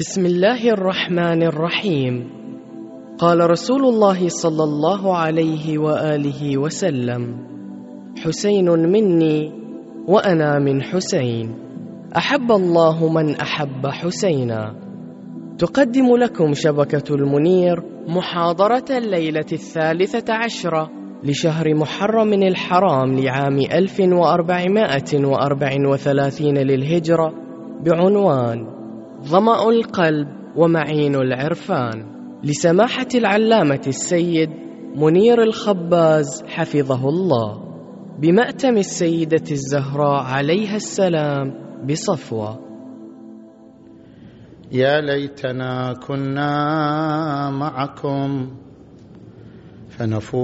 [0.00, 2.30] بسم الله الرحمن الرحيم.
[3.18, 7.36] قال رسول الله صلى الله عليه وآله وسلم
[8.24, 9.52] حسين مني
[10.08, 11.54] وأنا من حسين.
[12.16, 14.74] أحب الله من أحب حسينا.
[15.58, 20.90] تقدم لكم شبكة المنير محاضرة الليلة الثالثة عشرة
[21.24, 27.32] لشهر محرم الحرام لعام 1434 للهجرة
[27.84, 28.79] بعنوان
[29.24, 32.20] ظمأ القلب ومعين العرفان.
[32.44, 34.50] لسماحة العلامة السيد
[34.96, 37.70] منير الخباز حفظه الله.
[38.18, 41.52] بمأتم السيدة الزهراء عليها السلام
[41.90, 42.58] بصفوة.
[44.72, 48.50] يا ليتنا كنا معكم
[49.88, 50.40] فنفوز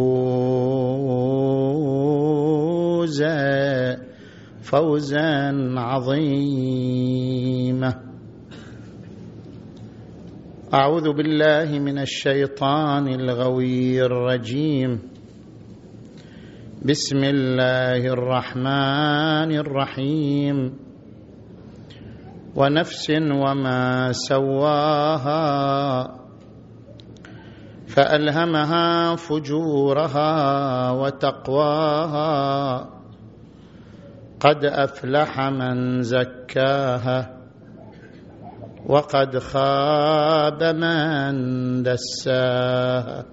[4.63, 6.87] فوزا عظيما.
[10.77, 15.01] أعوذ بالله من الشيطان الغوي الرجيم.
[16.85, 20.77] بسم الله الرحمن الرحيم.
[22.57, 25.45] ونفس وما سواها
[27.89, 30.31] فألهمها فجورها
[30.91, 32.33] وتقواها.
[34.41, 37.36] قد أفلح من زكاها
[38.87, 43.25] وقد خاب من دساها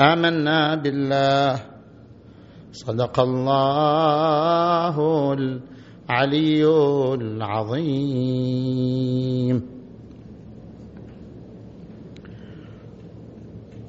[0.00, 1.60] آمنا بالله.
[2.72, 4.96] صدق الله
[5.32, 6.64] العلي
[7.14, 8.52] العظيم.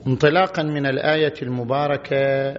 [0.08, 2.58] انطلاقا من الآية المباركة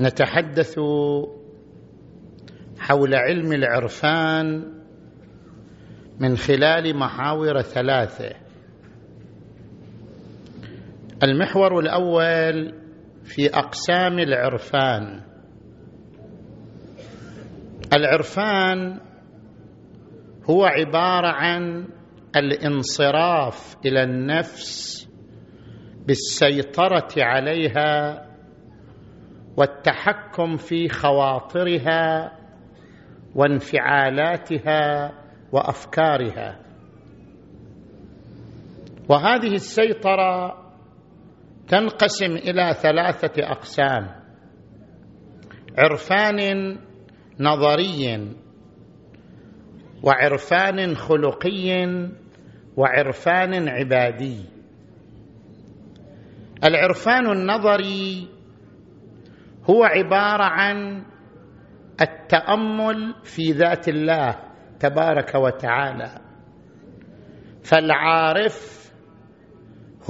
[0.00, 0.78] نتحدث
[2.90, 4.64] حول علم العرفان
[6.20, 8.34] من خلال محاور ثلاثة.
[11.22, 12.74] المحور الأول
[13.24, 15.20] في أقسام العرفان.
[17.92, 19.00] العرفان
[20.50, 21.88] هو عبارة عن
[22.36, 25.08] الانصراف إلى النفس
[26.06, 28.26] بالسيطرة عليها
[29.56, 32.39] والتحكم في خواطرها
[33.34, 35.12] وانفعالاتها
[35.52, 36.60] وأفكارها.
[39.08, 40.56] وهذه السيطرة
[41.68, 44.08] تنقسم إلى ثلاثة أقسام
[45.78, 46.78] عرفان
[47.40, 48.32] نظري
[50.02, 51.88] وعرفان خلقي
[52.76, 54.44] وعرفان عبادي.
[56.64, 58.28] العرفان النظري
[59.70, 61.02] هو عبارة عن
[62.02, 64.36] التأمل في ذات الله
[64.80, 66.10] تبارك وتعالى.
[67.62, 68.90] فالعارف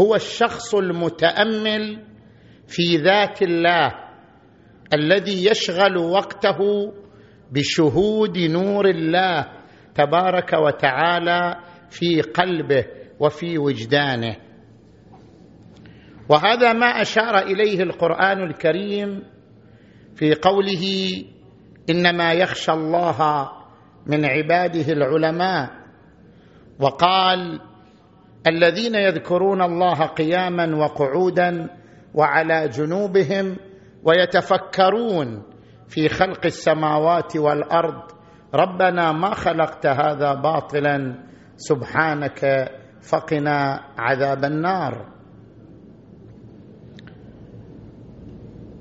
[0.01, 2.05] هو الشخص المتأمل
[2.67, 3.91] في ذات الله
[4.95, 6.59] الذي يشغل وقته
[7.53, 9.47] بشهود نور الله
[9.95, 11.57] تبارك وتعالى
[11.91, 12.85] في قلبه
[13.21, 14.37] وفي وجدانه.
[16.29, 19.23] وهذا ما أشار إليه القرآن الكريم
[20.15, 20.85] في قوله
[21.91, 23.49] إنما يخشى الله
[24.07, 25.71] من عباده العلماء.
[26.81, 27.61] وقال
[28.47, 31.69] الذين يذكرون الله قياما وقعودا
[32.15, 33.57] وعلى جنوبهم
[34.05, 35.43] ويتفكرون
[35.89, 38.03] في خلق السماوات والأرض
[38.55, 41.15] ربنا ما خلقت هذا باطلا
[41.57, 42.71] سبحانك
[43.11, 45.20] فقنا عذاب النار.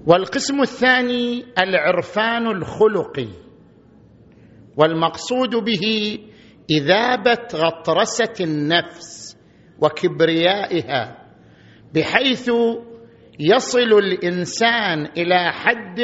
[0.09, 3.27] والقسم الثاني العرفان الخلقي.
[4.77, 6.17] والمقصود به
[6.69, 9.37] إذابة غطرسة النفس
[9.81, 11.17] وكبريائها
[11.95, 12.51] بحيث
[13.39, 15.99] يصل الإنسان إلى حد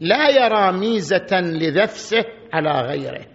[0.00, 3.26] لا يرى ميزة لنفسه على غيره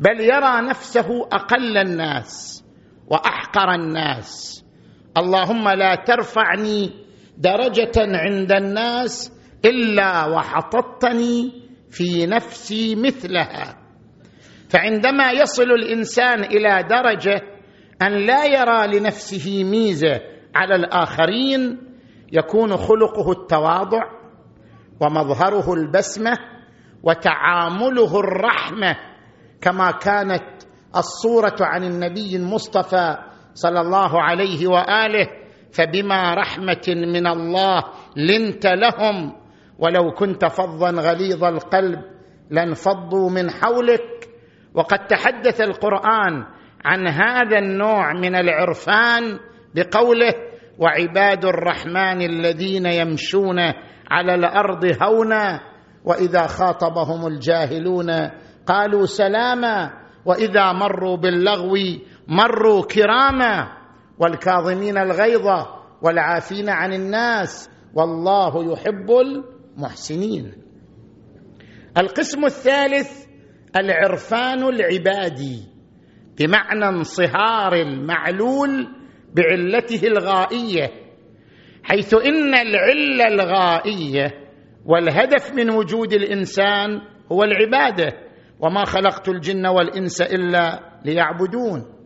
[0.00, 2.64] بل يرى نفسه أقل الناس
[3.06, 4.64] وأحقر الناس.
[5.16, 6.90] اللهم لا ترفعني
[7.40, 9.32] درجة عند الناس
[9.64, 11.52] إلا وحططتني
[11.90, 13.76] في نفسي مثلها.
[14.68, 17.40] فعندما يصل الإنسان إلى درجة
[18.02, 20.20] أن لا يرى لنفسه ميزة
[20.54, 21.78] على الآخرين
[22.32, 24.02] يكون خلقه التواضع
[25.00, 26.36] ومظهره البسمة
[27.02, 28.96] وتعامله الرحمة
[29.60, 30.62] كما كانت
[30.96, 33.16] الصورة عن النبي المصطفى
[33.54, 35.39] صلى الله عليه وآله.
[35.72, 37.84] فبما رحمة من الله
[38.16, 39.32] لنت لهم.
[39.78, 42.00] ولو كنت فظا غليظ القلب
[42.50, 44.28] لانفضوا من حولك.
[44.74, 46.44] وقد تحدث القرآن
[46.84, 49.38] عن هذا النوع من العرفان
[49.74, 50.34] بقوله
[50.78, 53.58] وعباد الرحمن الذين يمشون
[54.10, 55.60] على الأرض هونا
[56.04, 58.10] وإذا خاطبهم الجاهلون
[58.66, 59.90] قالوا سلاما
[60.24, 61.76] وإذا مروا باللغو
[62.28, 63.79] مروا كراما.
[64.20, 65.46] والكاظمين الغيظ
[66.02, 70.52] والعافين عن الناس والله يحب المحسنين.
[71.98, 73.26] القسم الثالث
[73.76, 75.62] العرفان العبادي
[76.38, 78.88] بمعنى انصهار المعلول
[79.34, 80.90] بعلته الغائية
[81.82, 84.34] حيث إن العله الغائية
[84.86, 87.00] والهدف من وجود الإنسان
[87.32, 88.12] هو العبادة
[88.60, 91.99] وما خلقت الجن والإنس إلا ليعبدون.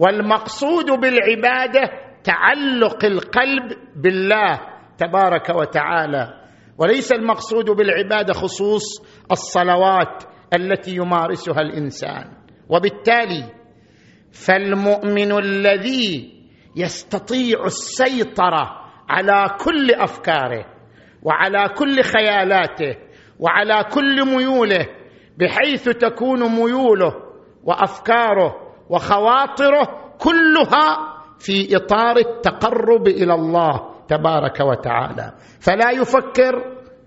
[0.00, 1.90] والمقصود بالعبادة
[2.24, 4.60] تعلق القلب بالله
[4.98, 6.40] تبارك وتعالى.
[6.78, 8.82] وليس المقصود بالعبادة خصوص
[9.30, 10.24] الصلوات
[10.54, 12.24] التي يمارسها الإنسان.
[12.68, 13.44] وبالتالي
[14.32, 16.40] فالمؤمن الذي
[16.76, 18.70] يستطيع السيطرة
[19.08, 20.64] على كل أفكاره
[21.22, 22.96] وعلى كل خيالاته
[23.38, 24.86] وعلى كل ميوله
[25.38, 27.12] بحيث تكون ميوله
[27.64, 29.88] وأفكاره وخواطره
[30.18, 30.86] كلها
[31.38, 35.32] في إطار التقرب إلى الله تبارك وتعالى.
[35.60, 36.54] فلا يفكر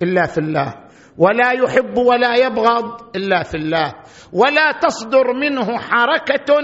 [0.02, 0.74] إلا في الله
[1.18, 3.94] ولا يحب ولا يبغض إلا في الله
[4.34, 6.60] ولا تصدر منه حركة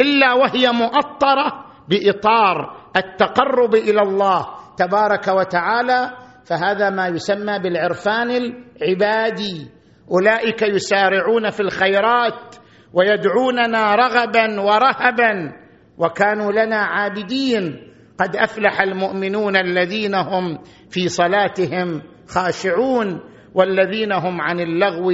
[0.00, 4.46] إلا وهي مؤطرة بإطار التقرب إلى الله
[4.76, 6.10] تبارك وتعالى.
[6.44, 9.70] فهذا ما يسمى بالعرفان العبادي.
[10.10, 12.54] أولئك يسارعون في الخيرات
[12.94, 15.52] ويدعوننا رغبا ورهبا
[15.98, 17.88] وكانوا لنا عابدين.
[18.18, 20.58] قد أفلح المؤمنون الذين هم
[20.90, 23.20] في صلاتهم خاشعون
[23.54, 25.12] والذين هم عن اللغو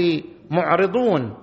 [0.51, 1.37] معرضون.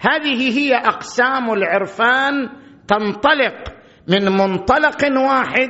[0.00, 2.48] هذه هي أقسام العرفان
[2.88, 3.72] تنطلق
[4.08, 5.68] من منطلق واحد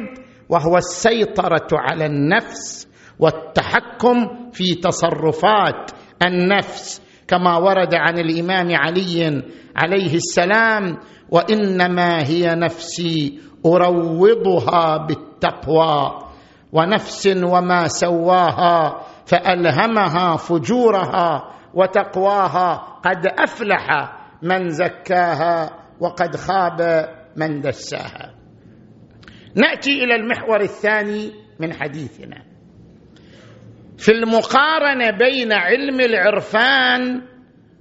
[0.49, 2.89] وهو السيطرة على النفس
[3.19, 5.91] والتحكم في تصرفات
[6.23, 7.03] النفس.
[7.29, 9.43] كما ورد عن الإمام علي
[9.77, 10.97] عليه السلام
[11.31, 16.19] وإنما هي نفسي أروضها بالتقوى
[16.73, 22.75] ونفس وما سواها فألهمها فجورها وتقواها
[23.05, 25.71] قد أفلح من زكاها
[26.01, 28.35] وقد خاب من دساها.
[29.55, 32.52] نأتي إلى المحور الثاني من حديثنا.
[34.03, 37.23] في المقارنة بين علم العرفان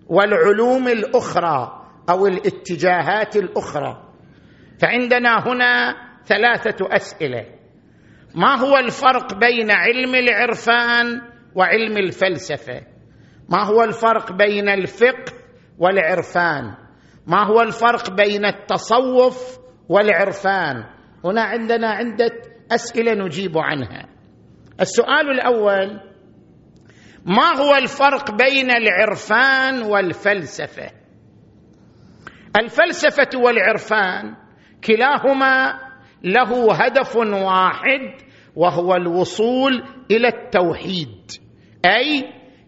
[0.08, 4.04] والعلوم الأخرى أو الاتجاهات الأخرى
[4.80, 5.96] فعندنا هنا
[6.26, 7.46] ثلاثة أسئلة.
[8.36, 11.22] ما هو الفرق بين علم العرفان
[11.56, 12.82] وعلم الفلسفة؟
[13.50, 15.34] ما هو الفرق بين الفقه
[15.80, 16.76] والعرفان؟
[17.28, 19.60] ما هو الفرق بين التصوف
[19.90, 20.84] والعرفان؟
[21.26, 22.32] هنا عندنا عدة
[22.72, 24.08] أسئلة نجيب عنها.
[24.82, 26.11] السؤال الأول
[27.26, 30.92] ما هو الفرق بين العرفان والفلسفة؟
[32.60, 34.36] الفلسفة والعرفان
[34.84, 35.80] كلاهما
[36.24, 38.22] له هدف واحد
[38.56, 41.32] وهو الوصول إلى التوحيد
[41.86, 42.24] أي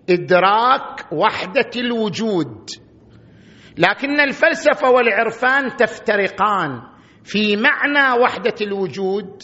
[0.09, 2.69] إدراك وحدة الوجود.
[3.77, 6.81] لكن الفلسفة والعرفان تفترقان
[7.23, 9.44] في معنى وحدة الوجود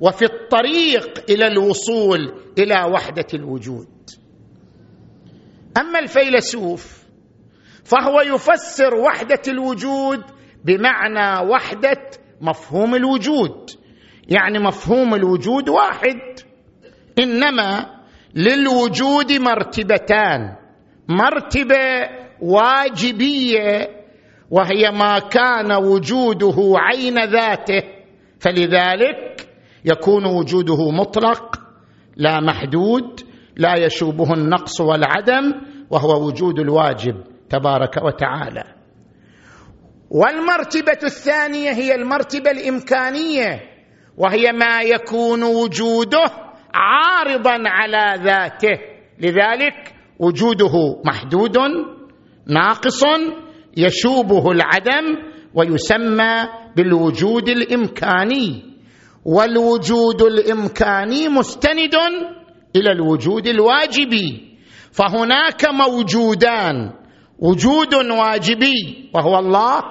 [0.00, 3.97] وفي الطريق إلى الوصول إلى وحدة الوجود.
[5.80, 7.04] أما الفيلسوف
[7.84, 10.22] فهو يفسر وحدة الوجود
[10.64, 13.70] بمعنى وحدة مفهوم الوجود.
[14.28, 16.20] يعني مفهوم الوجود واحد
[17.18, 17.86] إنما
[18.34, 20.56] للوجود مرتبتان
[21.08, 22.08] مرتبة
[22.40, 23.88] واجبية
[24.50, 27.82] وهي ما كان وجوده عين ذاته
[28.40, 29.48] فلذلك
[29.84, 31.60] يكون وجوده مطلق
[32.16, 33.27] لا محدود
[33.58, 35.52] لا يشوبه النقص والعدم
[35.90, 37.14] وهو وجود الواجب
[37.50, 38.64] تبارك وتعالى.
[40.10, 43.60] والمرتبة الثانية هي المرتبة الإمكانية
[44.16, 46.30] وهي ما يكون وجوده
[46.74, 48.78] عارضا على ذاته.
[49.18, 51.56] لذلك وجوده محدود
[52.46, 53.02] ناقص
[53.76, 55.06] يشوبه العدم
[55.54, 58.68] ويسمى بالوجود الإمكاني.
[59.24, 61.94] والوجود الإمكاني مستند
[62.76, 64.58] إلى الوجود الواجبي
[64.92, 66.90] فهناك موجودان
[67.38, 69.82] وجود واجبي وهو الله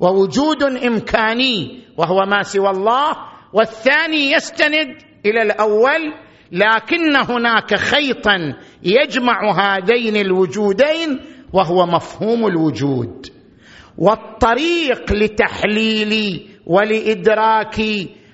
[0.00, 3.16] ووجود إمكاني وهو ما سوى الله.
[3.52, 4.88] والثاني يستند
[5.26, 6.14] إلى الأول
[6.52, 11.20] لكن هناك خيطا يجمع هذين الوجودين
[11.52, 13.26] وهو مفهوم الوجود.
[13.98, 17.80] والطريق لتحليل ولإدراك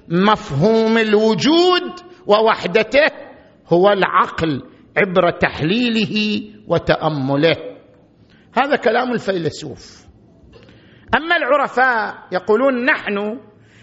[0.08, 1.82] مفهوم الوجود
[2.26, 3.25] ووحدته
[3.72, 4.62] هو العقل
[4.96, 7.56] عبر تحليله وتأمله.
[8.54, 10.06] هذا كلام الفيلسوف.
[11.16, 13.40] أما العرفاء يقولون نحن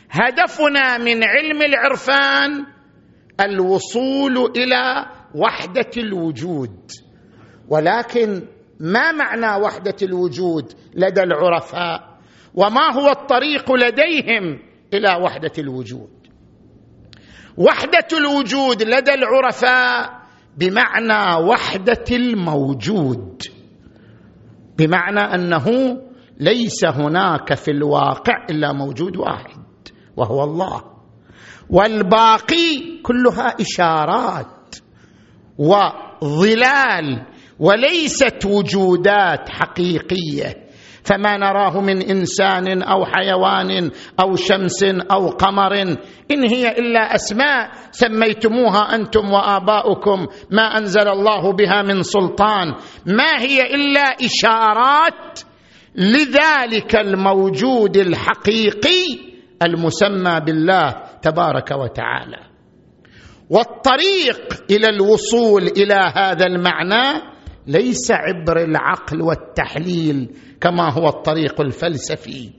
[0.10, 2.66] هدفنا من علم العرفان
[3.40, 6.92] الوصول إلى وحدة الوجود.
[7.70, 8.42] ولكن
[8.80, 12.18] ما معنى وحدة الوجود لدى العرفاء؟
[12.56, 14.60] وما هو الطريق لديهم
[14.94, 16.23] إلى وحدة الوجود؟
[17.58, 20.24] وحدة الوجود لدى العرفاء
[20.58, 23.42] بمعنى وحدة الموجود.
[24.78, 25.68] بمعنى أنه
[26.40, 29.64] ليس هناك في الواقع إلا موجود واحد
[30.18, 30.84] وهو الله.
[31.70, 34.76] والباقي كلها إشارات
[35.58, 37.26] وظلال
[37.60, 40.63] وليست وجودات حقيقية.
[41.04, 45.82] فما نراه من إنسان أو حيوان أو شمس أو قمر.
[46.32, 52.74] إن هي إلا أسماء سميتموها أنتم وآباؤكم ما أنزل الله بها من سلطان.
[53.06, 55.40] ما هي إلا إشارات
[55.96, 59.34] لذلك الموجود الحقيقي
[59.64, 62.40] المسمى بالله تبارك وتعالى.
[63.50, 67.34] والطريق إلى الوصول إلى هذا المعنى
[67.68, 70.30] ليس عبر العقل والتحليل
[70.64, 72.50] كما هو الطريق الفلسفي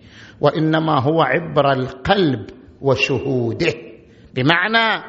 [0.40, 2.46] وإنما هو عبر القلب
[2.80, 3.74] وشهوده.
[4.34, 5.04] بمعنى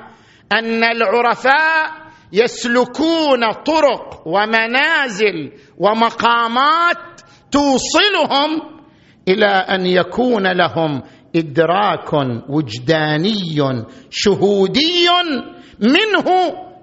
[0.52, 7.22] أن العرفاء يسلكون طرق ومنازل ومقامات
[7.52, 8.62] توصلهم
[9.28, 11.02] إلى أن يكون لهم
[11.36, 12.14] إدراك
[12.50, 13.34] وجداني
[14.10, 15.08] شهودي
[15.80, 16.26] منه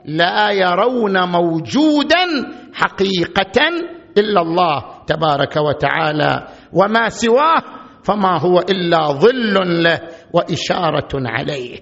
[0.05, 2.25] لا يرون موجودا
[2.75, 3.61] حقيقة
[4.19, 6.47] إلا الله تبارك وتعالى.
[6.73, 7.63] وما سواه
[8.03, 10.01] فما هو إلا ظل له
[10.33, 11.79] وإشارة عليه.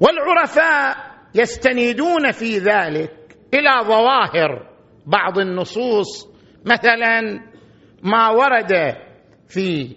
[0.00, 0.96] والعرفاء
[1.34, 4.70] يستندون في ذلك إلى ظواهر
[5.06, 6.28] بعض النصوص.
[6.64, 7.40] مثلا
[8.02, 8.96] ما ورد
[9.48, 9.96] في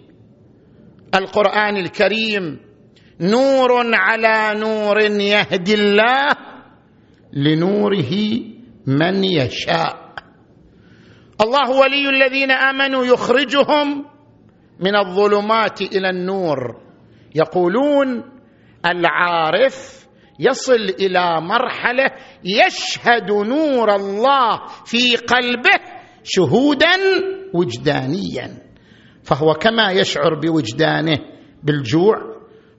[1.14, 2.60] القرآن الكريم
[3.20, 6.28] نور على نور يهدي الله
[7.32, 8.12] لنوره
[8.90, 10.10] من يشاء.
[11.40, 14.04] الله ولي الذين آمنوا يخرجهم
[14.80, 16.58] من الظلمات إلى النور.
[17.34, 18.24] يقولون
[18.86, 20.06] العارف
[20.40, 22.10] يصل إلى مرحلة
[22.44, 25.80] يشهد نور الله في قلبه
[26.24, 26.96] شهودا
[27.54, 28.48] وجدانيا.
[29.22, 31.18] فهو كما يشعر بوجدانه
[31.62, 32.16] بالجوع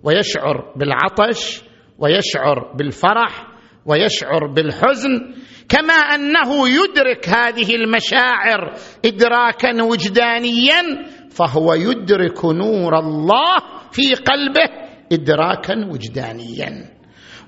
[0.03, 1.61] ويشعر بالعطش
[1.99, 3.47] ويشعر بالفرح
[3.85, 5.33] ويشعر بالحزن.
[5.71, 8.73] كما أنه يدرك هذه المشاعر
[9.05, 10.81] ادراكا وجدانيا
[11.29, 13.57] فهو يدرك نور الله
[13.91, 14.69] في قلبه
[15.11, 16.91] ادراكا وجدانيا.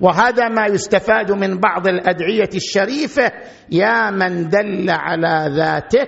[0.01, 3.31] وهذا ما يستفاد من بعض الأدعية الشريفة
[3.71, 6.07] يا من دل على ذاته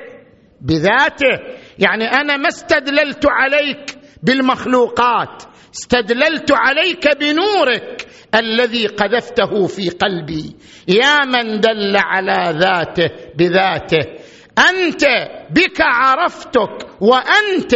[0.62, 1.34] بذاته.
[1.80, 5.44] يعني أنا ما استدللت عليك بالمخلوقات
[5.76, 10.56] استدللت عليك بنورك الذي قذفته في قلبي.
[10.88, 14.04] يا من دل على ذاته بذاته
[14.70, 15.04] أنت
[15.50, 17.76] بك عرفتك وأنت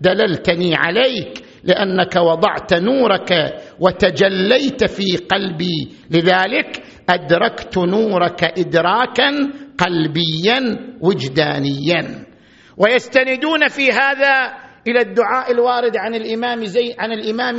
[0.00, 3.32] دللتني عليك لأنك وضعت نورك
[3.80, 5.88] وتجليت في قلبي.
[6.10, 9.30] لذلك أدركت نورك ادراكا
[9.78, 10.60] قلبيا
[11.00, 12.24] وجدانيا.
[12.76, 14.52] ويستندون في هذا
[14.88, 17.56] إلى الدعاء الوارد عن الإمام زي عن الإمام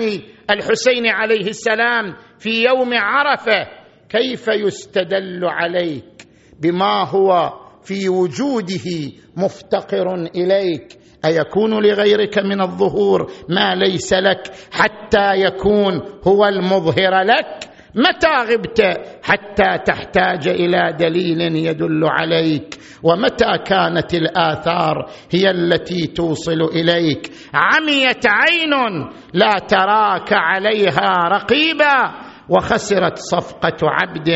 [0.50, 3.68] الحسين عليه السلام في يوم عرفة.
[4.10, 6.28] كيف يستدل عليك
[6.62, 16.02] بما هو في وجوده مفتقر إليك؟ أيكون لغيرك من الظهور ما ليس لك حتى يكون
[16.28, 18.82] هو المظهر لك؟ متى غبت
[19.24, 29.10] حتى تحتاج إلى دليل يدل عليك؟ ومتى كانت الآثار هي التي توصل إليك؟ عميت عين
[29.34, 32.12] لا تراك عليها رقيبا
[32.50, 34.30] وخسرت صفقة عبد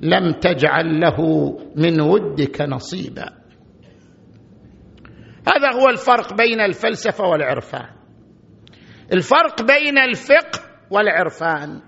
[0.00, 1.18] لم تجعل له
[1.76, 3.28] من ودك نصيبا.
[5.48, 7.88] هذا هو الفرق بين الفلسفة والعرفان.
[9.12, 10.60] الفرق بين الفقه
[10.90, 11.87] والعرفان.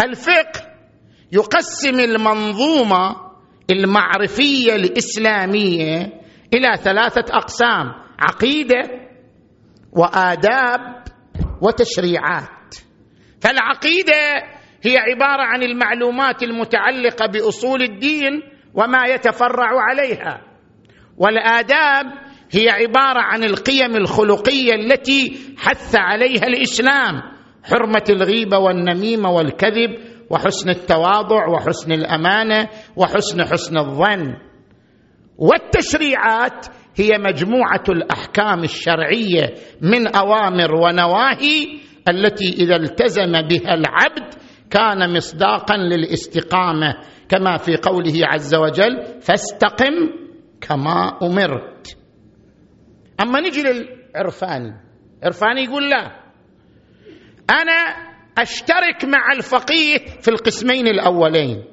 [0.00, 0.66] الفقه
[1.32, 3.16] يقسم المنظومة
[3.70, 6.12] المعرفية الإسلامية
[6.54, 8.82] إلى ثلاثة أقسام عقيدة
[9.92, 11.04] وآداب
[11.62, 12.74] وتشريعات.
[13.40, 14.42] فالعقيدة
[14.82, 18.42] هي عبارة عن المعلومات المتعلقة بأصول الدين
[18.74, 20.42] وما يتفرع عليها.
[21.18, 22.06] والآداب
[22.50, 27.35] هي عبارة عن القيم الخلقية التي حث عليها الإسلام.
[27.70, 29.90] حرمة الغيبة والنميمة والكذب
[30.30, 34.36] وحسن التواضع وحسن الأمانة وحسن حسن الظن.
[35.38, 44.34] والتشريعات هي مجموعة الأحكام الشرعية من أوامر ونواهي التي إذا التزم بها العبد
[44.70, 46.94] كان مصداقا للاستقامة
[47.28, 49.94] كما في قوله عز وجل فاستقم
[50.60, 51.96] كما أمرت.
[53.20, 54.72] أما نجي للعرفاني
[55.24, 56.25] عرفاني يقول لا.
[57.50, 58.06] أنا
[58.38, 61.64] أشترك مع الفقيه في القسمين الأولين.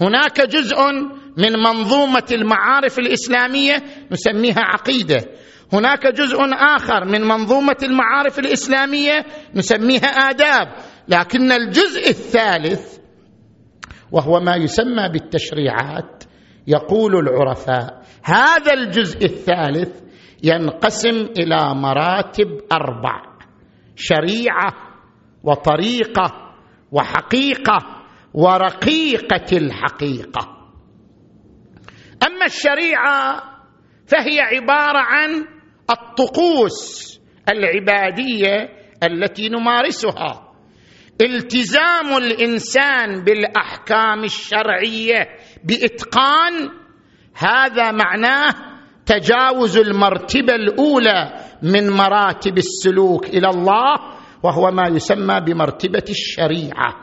[0.00, 0.76] هناك جزء
[1.36, 3.76] من منظومة المعارف الإسلامية
[4.10, 5.24] نسميها عقيدة.
[5.72, 9.24] هناك جزء آخر من منظومة المعارف الإسلامية
[9.54, 10.74] نسميها آداب.
[11.08, 12.98] لكن الجزء الثالث
[14.12, 16.24] وهو ما يسمى بالتشريعات
[16.66, 20.02] يقول العرفاء هذا الجزء الثالث
[20.44, 23.22] ينقسم إلى مراتب أربع.
[23.96, 24.91] شريعة
[25.44, 26.54] وطريقة
[26.92, 27.78] وحقيقة
[28.34, 30.70] ورقيقة الحقيقة.
[32.26, 33.42] أما الشريعة
[34.06, 35.44] فهي عبارة عن
[35.90, 37.02] الطقوس
[37.48, 38.68] العبادية
[39.02, 40.48] التي نمارسها.
[41.20, 45.28] التزام الإنسان بالأحكام الشرعية
[45.64, 46.70] بإتقان
[47.34, 48.50] هذا معناه
[49.06, 51.32] تجاوز المرتبة الأولى
[51.62, 53.94] من مراتب السلوك إلى الله
[54.42, 56.94] وهو ما يسمى بمرتبة الشريعة.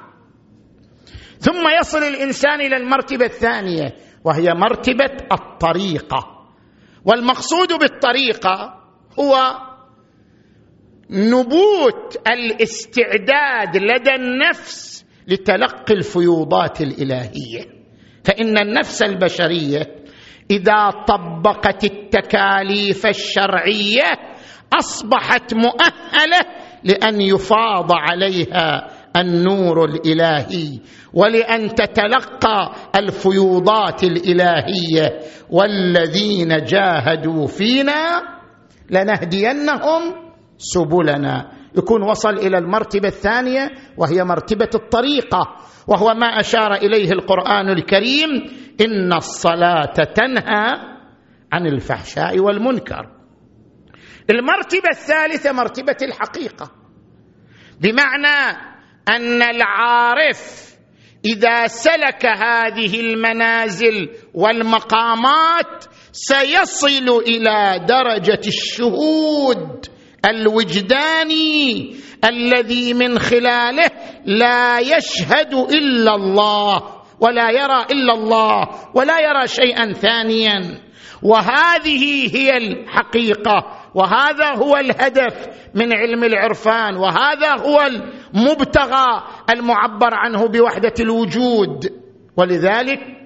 [1.39, 6.45] ثم يصل الإنسان إلى المرتبة الثانية وهي مرتبة الطريقة.
[7.05, 8.79] والمقصود بالطريقة
[9.19, 9.35] هو
[11.09, 17.79] نبوت الاستعداد لدى النفس لتلقي الفيوضات الإلهية.
[18.23, 19.95] فإن النفس البشرية
[20.51, 24.11] إذا طبقت التكاليف الشرعية
[24.73, 26.41] أصبحت مؤهلة
[26.83, 30.79] لأن يفاض عليها النور الإلهي
[31.13, 35.19] ولأن تتلقى الفيوضات الإلهية.
[35.49, 38.21] والذين جاهدوا فينا
[38.89, 40.01] لنهدينهم
[40.57, 41.51] سبلنا.
[41.77, 45.55] يكون وصل إلى المرتبة الثانية وهي مرتبة الطريقة
[45.87, 48.29] وهو ما أشار إليه القرآن الكريم
[48.81, 50.77] إن الصلاة تنهى
[51.53, 53.18] عن الفحشاء والمنكر.
[54.29, 56.71] المرتبة الثالثة مرتبة الحقيقة.
[57.81, 58.57] بمعنى
[59.09, 60.69] أن العارف
[61.25, 69.85] إذا سلك هذه المنازل والمقامات سيصل إلى درجة الشهود
[70.25, 73.89] الوجداني الذي من خلاله
[74.25, 76.83] لا يشهد إلا الله
[77.19, 80.81] ولا يرى إلا الله ولا يرى شيئا ثانيا.
[81.23, 83.78] وهذه هي الحقيقة.
[83.95, 91.89] وهذا هو الهدف من علم العرفان وهذا هو المبتغى المعبر عنه بوحدة الوجود.
[92.37, 93.19] ولذلك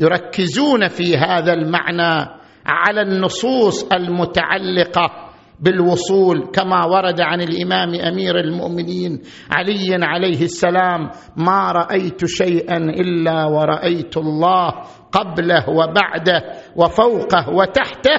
[0.00, 10.04] يركزون في هذا المعنى على النصوص المتعلقة بالوصول كما ورد عن الإمام أمير المؤمنين علي
[10.04, 14.70] عليه السلام ما رأيت شيئا إلا ورأيت الله
[15.12, 16.42] قبله وبعده
[16.76, 18.18] وفوقه وتحته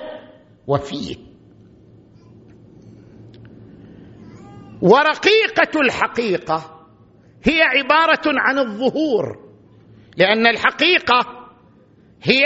[0.68, 1.33] وفيه.
[4.84, 6.86] ورقيقة الحقيقة
[7.44, 9.38] هي عبارة عن الظهور
[10.18, 11.20] لأن الحقيقة
[12.24, 12.44] هي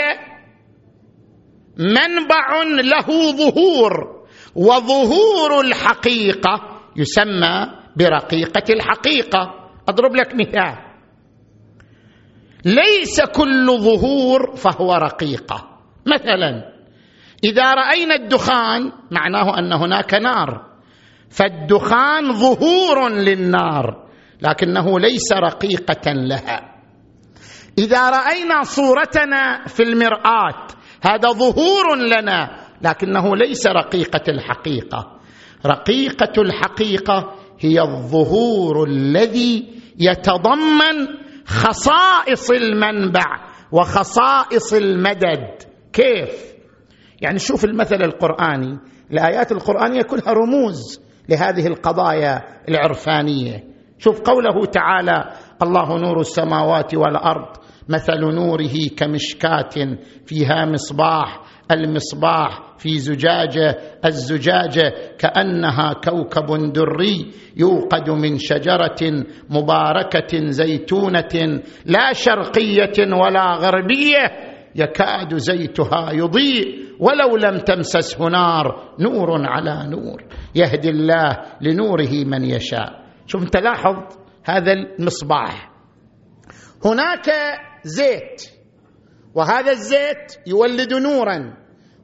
[1.78, 4.18] منبع له ظهور
[4.54, 9.70] وظهور الحقيقة يسمى برقيقة الحقيقة.
[9.88, 10.78] أضرب لك مثال.
[12.64, 15.78] ليس كل ظهور فهو رقيقة.
[16.06, 16.72] مثلا
[17.44, 20.67] إذا رأينا الدخان معناه أن هناك نار.
[21.30, 24.08] فالدخان ظهور للنار
[24.42, 26.74] لكنه ليس رقيقة لها.
[27.78, 30.66] إذا رأينا صورتنا في المرآة
[31.02, 35.18] هذا ظهور لنا لكنه ليس رقيقة الحقيقة.
[35.66, 41.06] رقيقة الحقيقة هي الظهور الذي يتضمن
[41.46, 43.24] خصائص المنبع
[43.72, 45.62] وخصائص المدد.
[45.92, 46.54] كيف؟
[47.20, 48.78] يعني شوف المثل القرآني
[49.12, 51.07] الآيات القرآنية كلها رموز.
[51.28, 53.64] لهذه القضايا العرفانية.
[53.98, 55.24] شوف قوله تعالى
[55.62, 57.56] الله نور السماوات والأرض
[57.88, 69.24] مثل نوره كمشكاة فيها مصباح المصباح في زجاجة الزجاجة كأنها كوكب دري يوقد من شجرة
[69.50, 79.90] مباركة زيتونة لا شرقية ولا غربية يكاد زيتها يضيء ولو لم تمسسه نار نور على
[79.90, 80.24] نور.
[80.54, 83.04] يهدي الله لنوره من يشاء.
[83.26, 83.96] شوف تلاحظ
[84.44, 85.70] هذا المصباح.
[86.84, 87.30] هناك
[87.84, 88.42] زيت
[89.34, 91.56] وهذا الزيت يولد نورا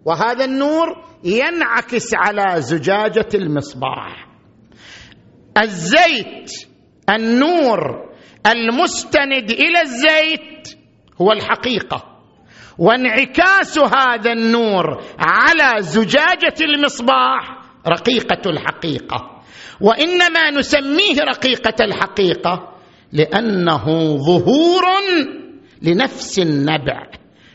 [0.04, 0.86] وهذا النور
[1.24, 4.28] ينعكس على زجاجة المصباح.
[5.62, 6.50] الزيت
[7.10, 8.10] النور
[8.46, 10.78] المستند إلى الزيت
[11.20, 12.13] هو الحقيقة.
[12.78, 17.58] وانعكاس هذا النور على زجاجة المصباح
[17.88, 19.42] رقيقة الحقيقة.
[19.80, 22.74] وإنما نسميه رقيقة الحقيقة
[23.12, 23.84] لأنه
[24.16, 24.84] ظهور
[25.82, 27.06] لنفس النبع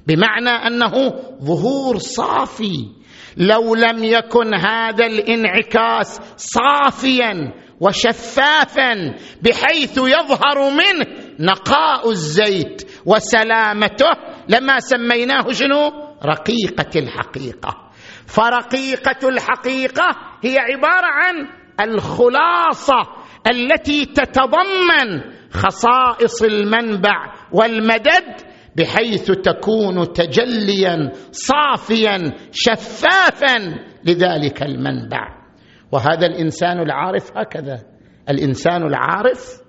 [0.08, 3.00] بمعنى أنه ظهور صافي.
[3.38, 11.06] لو لم يكن هذا الانعكاس صافيا وشفافا بحيث يظهر منه
[11.40, 14.12] نقاء الزيت وسلامته
[14.50, 15.92] لما سميناه شنو؟
[16.26, 17.90] رقيقة الحقيقة.
[18.28, 20.10] فرقيقة الحقيقة
[20.44, 21.36] هي عبارة عن
[21.88, 23.02] الخلاصة
[23.52, 28.26] التي تتضمن خصائص المنبع والمدد
[28.76, 32.18] بحيث تكون تجليا صافيا
[32.52, 33.58] شفافا
[34.06, 35.40] لذلك المنبع.
[35.92, 37.80] وهذا الإنسان العارف هكذا.
[38.30, 39.62] الإنسان العارف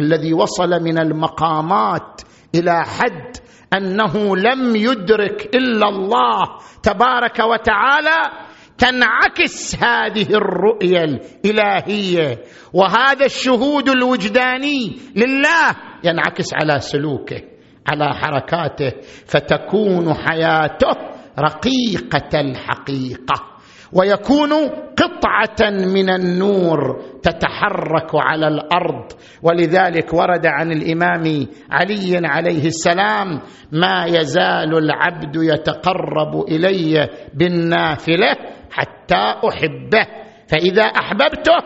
[0.00, 2.20] الذي وصل من المقامات
[2.54, 3.36] إلى حد
[3.74, 6.44] أنه لم يدرك إلا الله
[6.82, 12.38] تبارك وتعالى تنعكس هذه الرؤيه الإلهية.
[12.72, 17.42] وهذا الشهود الوجداني لله ينعكس على سلوكه
[17.86, 18.92] على حركاته
[19.26, 20.94] فتكون حياته
[21.38, 23.57] رقيقة الحقيقة.
[23.92, 24.52] ويكون
[24.96, 29.12] قطعة من النور تتحرك على الأرض.
[29.42, 33.40] ولذلك ورد عن الإمام علي عليه السلام
[33.72, 38.36] ما يزال العبد يتقرب إلي بالنافلة
[38.70, 40.06] حتى أحبه.
[40.48, 41.56] فإذا أحببته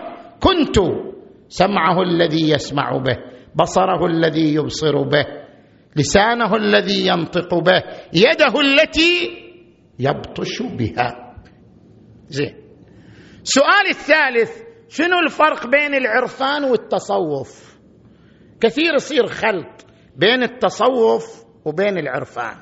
[0.41, 0.77] كنت
[1.49, 3.17] سمعه الذي يسمع به
[3.55, 5.27] بصره الذي يبصر به
[5.97, 7.83] لسانه الذي ينطق به
[8.13, 9.31] يده التي
[9.99, 11.22] يبطش بها.
[12.33, 12.57] زين.
[13.43, 17.77] السؤال الثالث شنو الفرق بين العرفان والتصوف؟
[18.61, 22.57] كثير يصير خلط بين التصوف وبين العرفان.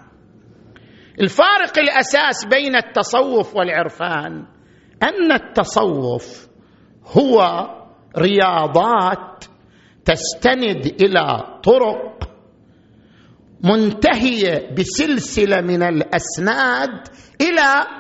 [1.21, 4.47] الفارق الأساس بين التصوف والعرفان
[5.03, 6.49] أن التصوف
[7.07, 7.41] هو
[8.19, 9.45] رياضات
[10.05, 12.31] تستند إلى طرق
[13.65, 17.09] منتهية بسلسلة من الأسناد
[17.41, 18.00] إلى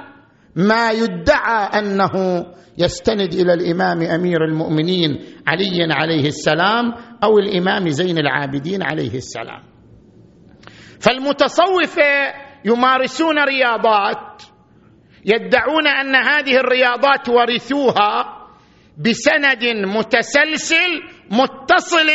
[0.56, 2.46] ما يدعى أنه
[2.78, 6.92] يستند إلى الإمام أمير المؤمنين علي عليه السلام
[7.24, 9.62] أو الإمام زين العابدين عليه السلام.
[11.00, 12.34] فالمتصوفه
[12.64, 14.42] يمارسون رياضات
[15.24, 18.40] يدعون أن هذه الرياضات ورثوها
[18.98, 19.64] بسند
[19.96, 22.08] متسلسل متصل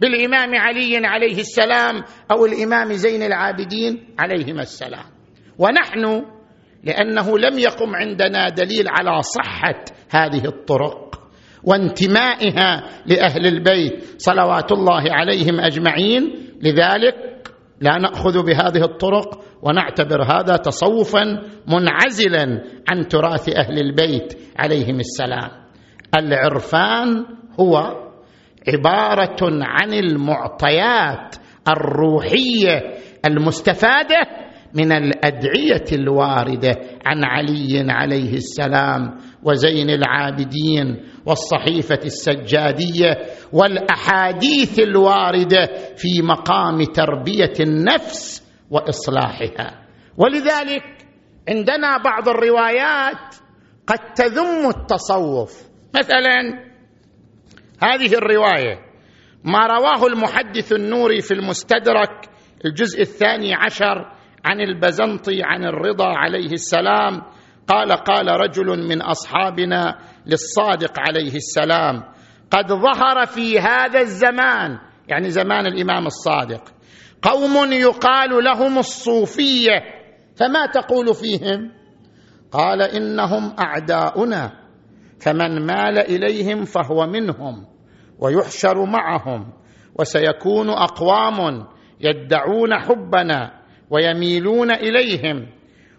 [0.00, 5.04] بالإمام علي عليه السلام أو الإمام زين العابدين عليهما السلام.
[5.58, 6.33] ونحن
[6.84, 11.20] لأنه لم يقم عندنا دليل على صحة هذه الطرق
[11.64, 16.34] وانتمائها لأهل البيت صلوات الله عليهم أجمعين.
[16.62, 17.14] لذلك
[17.80, 25.50] لا نأخذ بهذه الطرق ونعتبر هذا تصوفا منعزلا عن تراث أهل البيت عليهم السلام.
[26.18, 27.24] العرفان
[27.60, 28.04] هو
[28.68, 31.36] عبارة عن المعطيات
[31.68, 32.94] الروحية
[33.26, 34.43] المستفادة
[34.74, 36.74] من الأدعية الواردة
[37.06, 43.16] عن علي عليه السلام وزين العابدين والصحيفة السجادية
[43.52, 49.86] والأحاديث الواردة في مقام تربية النفس وإصلاحها.
[50.16, 50.82] ولذلك
[51.48, 53.34] عندنا بعض الروايات
[53.86, 55.62] قد تذم التصوف.
[55.94, 56.64] مثلا
[57.82, 58.78] هذه الرواية
[59.44, 62.28] ما رواه المحدث النوري في المستدرك
[62.64, 64.13] الجزء الثاني عشر
[64.44, 67.22] عن البزنطي عن الرضا عليه السلام.
[67.68, 72.02] قال قال رجل من أصحابنا للصادق عليه السلام
[72.50, 74.78] قد ظهر في هذا الزمان
[75.08, 76.62] يعني زمان الإمام الصادق
[77.22, 79.82] قوم يقال لهم الصوفيه
[80.36, 81.70] فما تقول فيهم
[82.52, 84.52] قال إنهم أعداؤنا
[85.20, 87.66] فمن مال إليهم فهو منهم
[88.18, 89.52] ويحشر معهم
[89.98, 91.66] وسيكون أقوام
[92.00, 93.63] يدعون حبنا.
[93.90, 95.46] ويميلون إليهم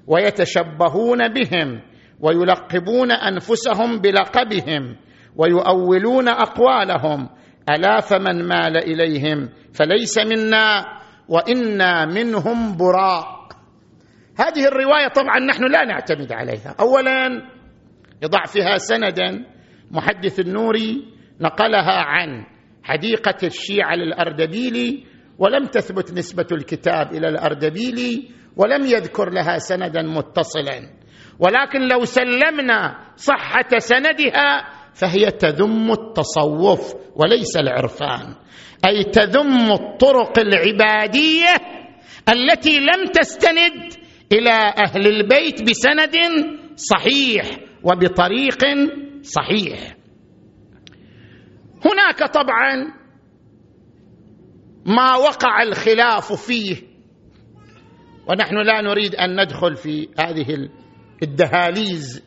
[0.08, 1.82] ويتشبهون بهم
[2.20, 4.96] ويلقبون أنفسهم بلقبهم
[5.36, 7.30] ويؤولون أقوالهم
[7.70, 10.86] ألا فمن مال إليهم فليس منا
[11.30, 13.36] وإنا منهم براء.
[14.40, 16.76] هذه الرواية طبعا نحن لا نعتمد عليها.
[16.80, 17.28] اولا
[18.24, 19.46] لضعفها سندا
[19.92, 21.06] محدث النوري
[21.42, 22.46] نقلها عن
[22.84, 25.04] حديقة الشيعة للاردبيلي
[25.40, 30.90] ولم تثبت نسبة الكتاب إلى الاردبيلي ولم يذكر لها سندا متصلا.
[31.40, 38.36] ولكن لو سلمنا صحة سندها فهي تذم التصوف وليس العرفان.
[38.86, 41.56] أي تذم الطرق العبادية
[42.30, 43.94] التي لم تستند
[44.32, 46.16] إلى أهل البيت بسند
[46.76, 47.46] صحيح
[47.84, 48.62] وبطريق
[49.22, 49.96] صحيح.
[51.86, 52.94] هناك طبعا
[54.86, 56.76] ما وقع الخلاف فيه.
[58.30, 60.70] ونحن لا نريد أن ندخل في هذه
[61.24, 62.24] الدهاليز.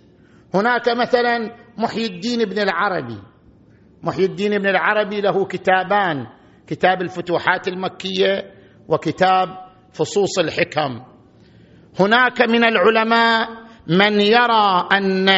[0.55, 3.19] هناك مثلا محي الدين ابن العربي.
[4.03, 6.27] محي الدين ابن العربي له كتابان
[6.67, 8.53] كتاب الفتوحات المكية
[8.89, 9.49] وكتاب
[9.93, 11.03] فصوص الحكم.
[12.01, 13.49] هناك من العلماء
[13.87, 15.29] من يرى أن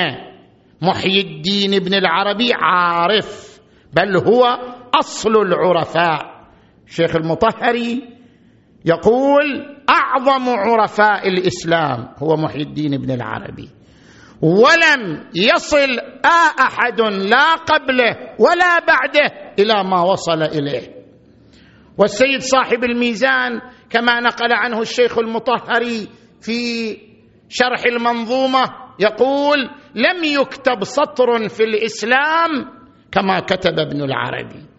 [0.83, 3.61] محي الدين ابن العربي عارف
[3.93, 4.59] بل هو
[4.95, 6.30] أصل العرفاء.
[6.91, 8.03] شيخ المطهري
[8.85, 13.69] يقول أعظم عرفاء الإسلام هو محي الدين ابن العربي.
[14.43, 15.99] ولم يصل
[16.61, 21.01] أحد لا قبله ولا بعده إلى ما وصل إليه.
[21.99, 26.09] والسيد صاحب الميزان كما نقل عنه الشيخ المطهري
[26.41, 26.91] في
[27.49, 28.65] شرح المنظومة
[28.99, 29.59] يقول
[29.95, 32.51] لم يكتب سطر في الإسلام
[33.13, 34.70] كما كتب ابن العربي.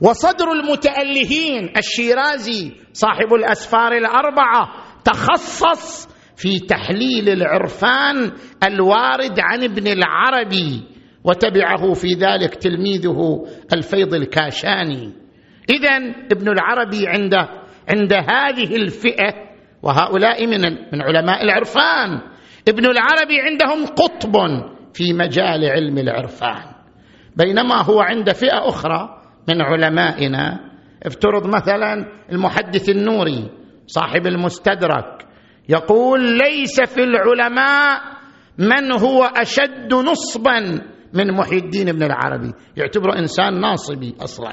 [0.00, 4.68] وصدر المتألهين الشيرازي صاحب الأسفار الأربعة
[5.04, 8.32] تخصص في تحليل العرفان
[8.66, 10.82] الوارد عن ابن العربي
[11.24, 15.12] وتبعه في ذلك تلميذه الفيض الكاشاني.
[15.70, 15.96] اذا
[16.32, 17.34] ابن العربي عند
[17.88, 19.34] عند هذه الفئة
[19.82, 20.60] وهؤلاء من
[20.92, 22.20] من علماء العرفان
[22.68, 24.36] ابن العربي عندهم قطب
[24.94, 26.64] في مجال علم العرفان.
[27.36, 30.70] بينما هو عند فئة أخرى من علمائنا
[31.02, 33.50] افترض مثلا المحدث النوري
[33.86, 35.26] صاحب المستدرك
[35.68, 38.00] يقول ليس في العلماء
[38.58, 40.60] من هو أشد نصبا
[41.14, 42.52] من محي الدين ابن العربي.
[42.76, 44.52] يعتبره إنسان ناصبي أصلا.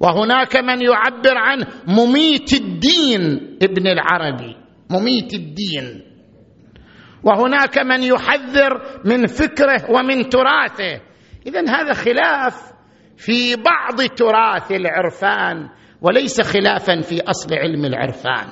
[0.00, 4.56] وهناك من يعبر عنه مميت الدين ابن العربي
[4.90, 6.02] مميت الدين.
[7.22, 11.00] وهناك من يحذر من فكره ومن تراثه.
[11.46, 12.77] اذا هذا خلاف.
[13.18, 15.68] في بعض تراث العرفان
[16.02, 18.46] وليس خلافا في أصل علم العرفان.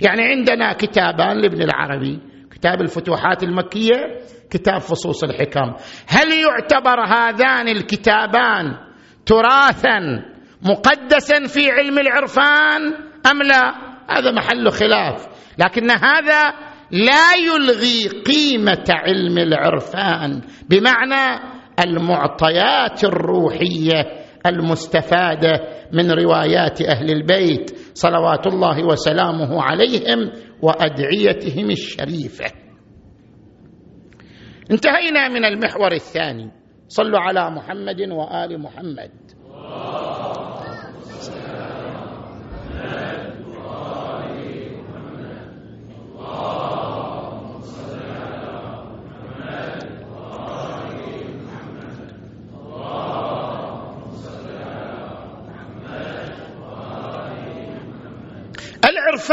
[0.00, 2.18] يعني عندنا كتابان لابن العربي
[2.50, 5.74] كتاب الفتوحات المكية كتاب فصوص الحكم.
[6.08, 8.76] هل يعتبر هذان الكتابان
[9.26, 9.98] تراثا
[10.62, 12.94] مقدسا في علم العرفان
[13.30, 13.74] أم لا؟
[14.10, 15.26] هذا محل خلاف.
[15.58, 16.54] لكن هذا
[16.90, 20.40] لا يلغي قيمة علم العرفان.
[20.68, 21.51] بمعنى
[21.82, 25.52] المعطيات الروحية المستفادة
[25.92, 32.44] من روايات أهل البيت صلوات الله وسلامه عليهم وأدعيتهم الشريفة.
[34.70, 36.50] انتهينا من المحور الثاني.
[36.88, 39.10] صلوا على محمد وآل محمد.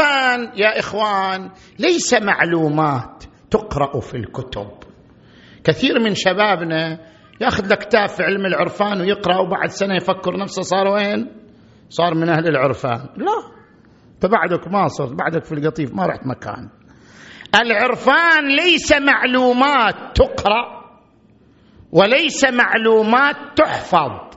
[0.00, 4.70] العرفان يا إخوان ليس معلومات تقرأ في الكتب.
[5.64, 6.98] كثير من شبابنا
[7.40, 11.28] يأخذ له كتاب في علم العرفان ويقرأ وبعد سنة يفكر نفسه صار وين؟
[11.88, 13.08] صار من أهل العرفان.
[13.16, 13.60] لا.
[14.14, 16.68] انت بعدك ما صرت بعدك في القطيف ما رحت مكان.
[17.54, 20.80] العرفان ليس معلومات تقرأ
[21.92, 24.30] وليس معلومات تحفظ.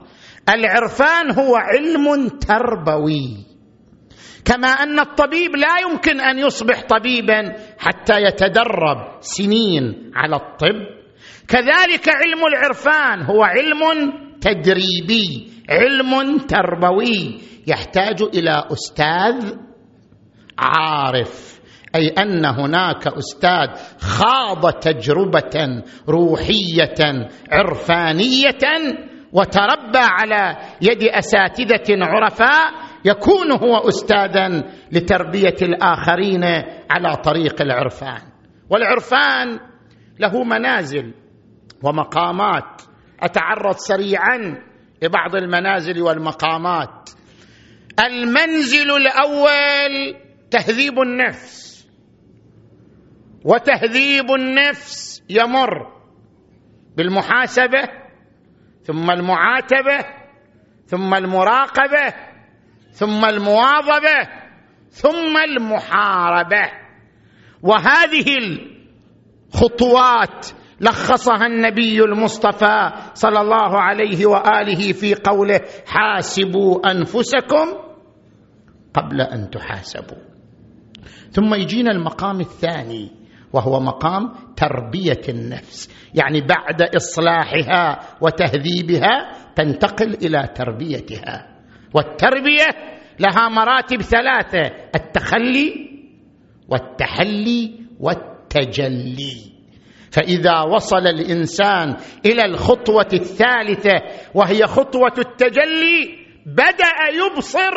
[0.48, 3.53] العرفان هو علم تربوي.
[4.44, 10.86] كما أن الطبيب لا يمكن أن يصبح طبيبا حتى يتدرب سنين على الطب.
[11.48, 19.54] كذلك علم العرفان هو علم تدريبي علم تربوي يحتاج إلى أستاذ
[20.58, 21.60] عارف.
[21.94, 23.68] أي أن هناك أستاذ
[24.00, 28.58] خاض تجربة روحية عرفانية
[29.32, 34.48] وتربى على يد أساتذة عرفاء يكون هو استاذا
[34.92, 36.44] لتربية الآخرين
[36.90, 38.22] على طريق العرفان.
[38.70, 39.60] والعرفان
[40.18, 41.14] له منازل
[41.82, 42.82] ومقامات.
[43.20, 44.62] أتعرض سريعا
[45.02, 47.10] لبعض المنازل والمقامات.
[48.06, 50.16] المنزل الأول
[50.50, 51.64] تهذيب النفس.
[53.44, 55.92] وتهذيب النفس يمر
[56.96, 57.88] بالمحاسبة
[58.82, 59.98] ثم المعاتبة
[60.86, 62.14] ثم المراقبة
[62.94, 64.28] ثم المواظبة
[64.90, 66.70] ثم المحاربة.
[67.62, 68.26] وهذه
[69.54, 70.46] الخطوات
[70.80, 77.66] لخصها النبي المصطفى صلى الله عليه وآله في قوله حاسبوا أنفسكم
[78.94, 80.22] قبل أن تحاسبوا.
[81.30, 83.10] ثم يجينا المقام الثاني
[83.52, 85.90] وهو مقام تربية النفس.
[86.14, 91.53] يعني بعد إصلاحها وتهذيبها تنتقل إلى تربيتها.
[91.94, 92.66] والتربية
[93.20, 95.90] لها مراتب ثلاثة التخلي
[96.68, 99.54] والتحلي والتجلي.
[100.12, 104.02] فإذا وصل الإنسان إلى الخطوة الثالثة
[104.34, 107.74] وهي خطوة التجلي بدأ يبصر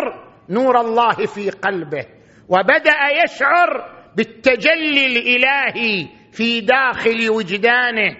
[0.50, 2.06] نور الله في قلبه
[2.50, 8.18] وبدأ يشعر بالتجلي الإلهي في داخل وجدانه.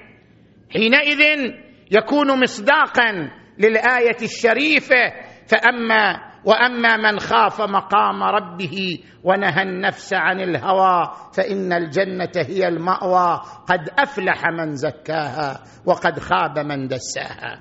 [0.74, 1.52] حينئذ
[1.92, 3.30] يكون مصداقا
[3.60, 5.14] للآية الشريفة
[5.48, 13.42] فأما وأما من خاف مقام ربه ونهى النفس عن الهوى فإن الجنة هي المأوى.
[13.68, 17.60] قد أفلح من زكاها وقد خاب من دساها.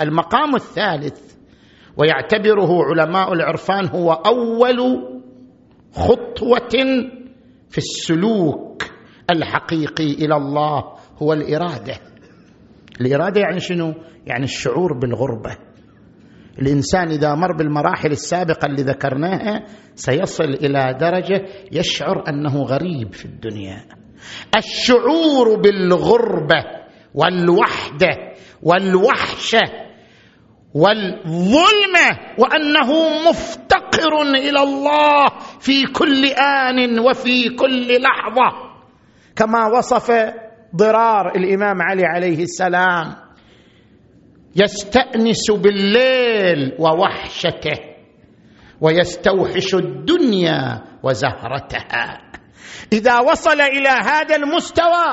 [0.00, 1.36] المقام الثالث
[1.96, 4.78] ويعتبره علماء العرفان هو أول
[5.92, 6.68] خطوة
[7.70, 8.82] في السلوك
[9.30, 10.84] الحقيقي إلى الله
[11.22, 11.94] هو الإرادة.
[13.00, 13.94] الإرادة يعني شنو؟
[14.26, 15.56] يعني الشعور بالغربة.
[16.58, 19.64] الإنسان إذا مر بالمراحل السابقة اللي ذكرناها
[19.94, 23.84] سيصل إلى درجة يشعر أنه غريب في الدنيا.
[24.56, 26.64] الشعور بالغربة
[27.14, 28.16] والوحدة
[28.62, 29.86] والوحشة
[30.74, 32.92] والظلمة وأنه
[33.28, 35.26] مفتقر إلى الله
[35.60, 38.66] في كل آن وفي كل لحظة.
[39.36, 40.10] كما وصف
[40.76, 43.25] ضرار الإمام علي عليه السلام
[44.56, 47.78] يستأنس بالليل ووحشته
[48.80, 52.20] ويستوحش الدنيا وزهرتها.
[52.92, 55.06] إذا وصل إلى هذا المستوى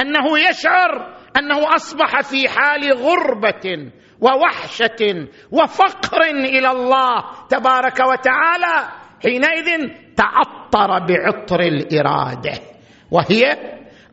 [0.00, 8.88] أنه يشعر أنه أصبح في حال غربة ووحشة وفقر إلى الله تبارك وتعالى
[9.22, 12.52] حينئذ تعطر بعطر الإرادة
[13.10, 13.56] وهي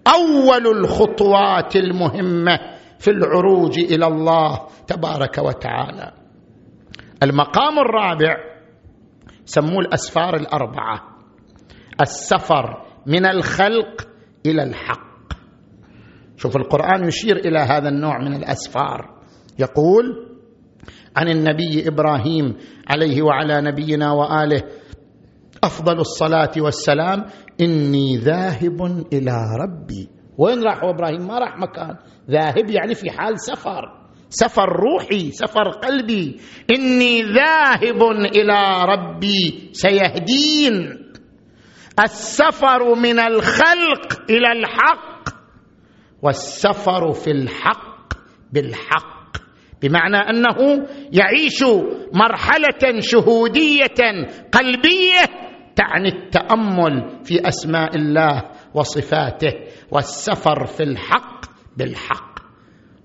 [0.07, 2.78] أول الخطوات المهمة.
[2.99, 6.11] في العروج إلى الله تبارك وتعالى.
[7.23, 8.37] المقام الرابع
[9.45, 11.01] سموه الأسفار الأربعة.
[12.01, 14.07] السفر من الخلق
[14.45, 15.33] إلى الحق.
[16.37, 19.19] شوف القرآن يشير إلى هذا النوع من الأسفار.
[19.59, 20.29] يقول
[21.15, 22.57] عن النبي إبراهيم
[22.87, 24.61] عليه وعلى نبينا وآله
[25.63, 27.25] أفضل الصلاة والسلام
[27.61, 30.09] إني ذاهب إلى ربي.
[30.39, 31.95] وين راح إبراهيم؟ ما راح مكان.
[32.31, 33.81] ذاهب يعني في حال سفر.
[34.29, 36.39] سفر روحي سفر قلبي.
[36.75, 38.03] إني ذاهب
[38.35, 39.69] إلى ربي.
[39.71, 40.99] سيهدين.
[42.03, 45.29] السفر من الخلق إلى الحق.
[46.21, 48.13] والسفر في الحق
[48.53, 49.19] بالحق.
[49.81, 51.63] بمعنى أنه يعيش
[52.13, 53.99] مرحلة شهودية
[54.53, 55.23] قلبية
[55.75, 58.43] تعني التأمل في أسماء الله.
[58.73, 59.53] وصفاته
[59.91, 61.45] والسفر في الحق
[61.77, 62.39] بالحق.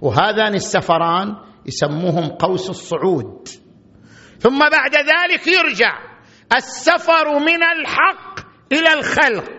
[0.01, 3.49] وهذان السفران يسموهم قوس الصعود.
[4.39, 5.99] ثم بعد ذلك يرجع
[6.57, 8.41] السفر من الحق
[8.73, 9.53] إلى الخلق.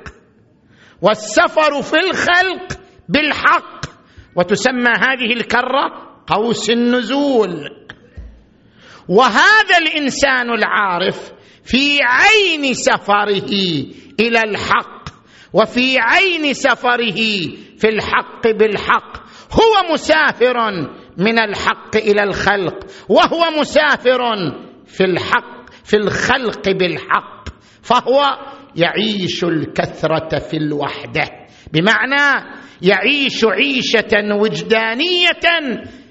[1.02, 3.86] والسفر في الخلق بالحق.
[4.36, 7.70] وتسمى هذه الكرة قوس النزول.
[9.10, 13.54] وهذا الإنسان العارف في عين سفره
[14.20, 14.95] إلى الحق.
[15.56, 17.22] وفي عين سفره
[17.78, 19.18] في الحق بالحق.
[19.52, 20.72] هو مسافر
[21.18, 24.20] من الحق إلى الخلق وهو مسافر
[24.86, 27.50] في الحق في الخلق بالحق.
[27.82, 28.24] فهو
[28.76, 31.30] يعيش الكثرة في الوحدة.
[31.74, 32.46] بمعنى
[32.82, 35.42] يعيش عيشة وجدانية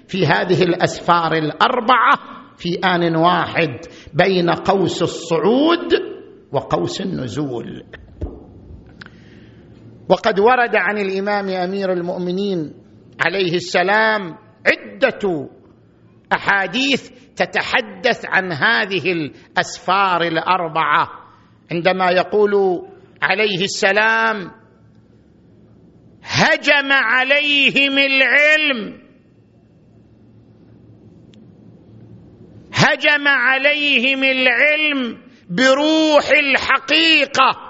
[0.08, 2.18] في هذه الأسفار الأربعة
[2.56, 3.78] في آن واحد
[4.14, 5.92] بين قوس الصعود
[6.52, 7.82] وقوس النزول.
[10.08, 12.74] وقد ورد عن الإمام أمير المؤمنين
[13.20, 14.36] عليه السلام
[14.66, 15.48] عدة
[16.32, 21.08] أحاديث تتحدث عن هذه الأسفار الأربعة.
[21.72, 22.82] عندما يقول
[23.22, 24.50] عليه السلام
[26.22, 29.04] هجم عليهم العلم.
[32.74, 35.18] هجم عليهم العلم
[35.50, 37.63] بروح الحقيقة.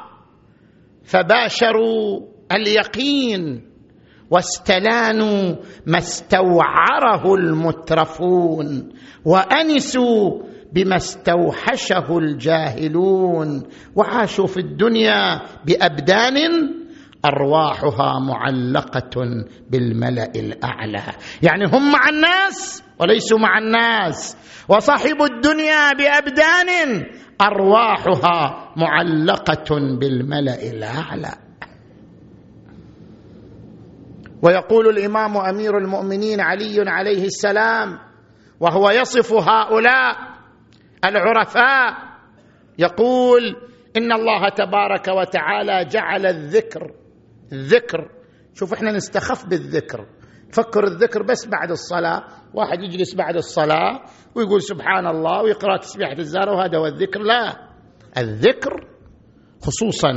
[1.04, 2.20] فباشروا
[2.52, 3.62] اليقين
[4.30, 5.54] واستلانوا
[5.86, 8.92] ما استوعره المترفون
[9.24, 10.42] وأنسوا
[10.72, 13.62] بما استوحشه الجاهلون
[13.96, 16.36] وعاشوا في الدنيا بأبدان
[17.24, 21.02] أرواحها معلقة بالملأ الأعلى.
[21.42, 24.36] يعني هم مع الناس وليسوا مع الناس.
[24.68, 27.04] وصاحب الدنيا بأبدان
[27.40, 31.32] أرواحها معلقة بالملأ الأعلى.
[34.42, 37.98] ويقول الإمام أمير المؤمنين علي عليه السلام
[38.60, 40.16] وهو يصف هؤلاء
[41.04, 41.94] العرفاء
[42.78, 43.56] يقول
[43.96, 46.90] إن الله تبارك وتعالى جعل الذكر
[47.54, 48.10] الذكر.
[48.54, 50.06] شوف إحنا نستخف بالذكر.
[50.52, 52.24] فكر الذكر بس بعد الصلاة.
[52.54, 54.02] واحد يجلس بعد الصلاة
[54.34, 57.20] ويقول سبحان الله ويقرأ تسبيحة الزهرة وهذا هو الذكر.
[57.20, 57.68] لا.
[58.18, 58.88] الذكر
[59.62, 60.10] خصوصا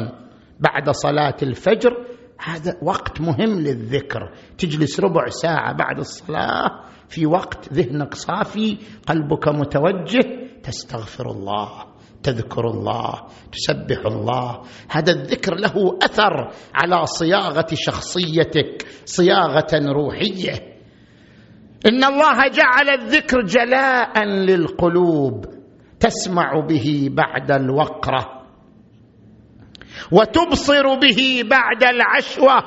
[0.60, 2.06] بعد صلاة الفجر
[2.40, 4.34] هذا وقت مهم للذكر.
[4.58, 8.78] تجلس ربع ساعة بعد الصلاة في وقت ذهنك صافي
[9.08, 11.87] قلبك متوجه تستغفر الله.
[12.28, 13.14] تذكر الله
[13.52, 14.62] تسبح الله.
[14.90, 20.78] هذا الذكر له أثر على صياغة شخصيتك صياغة روحية.
[21.86, 25.46] إن الله جعل الذكر جلاء للقلوب
[26.00, 28.44] تسمع به بعد الوقرة
[30.12, 32.58] وتبصر به بعد العشوة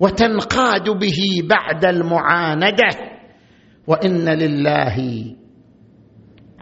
[0.00, 3.10] وتنقاد به بعد المعاندة.
[3.86, 4.96] وإن لله